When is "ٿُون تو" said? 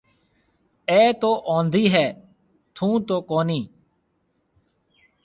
2.75-3.15